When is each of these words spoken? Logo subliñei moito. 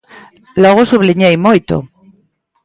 Logo 0.63 0.81
subliñei 0.91 1.35
moito. 1.45 1.75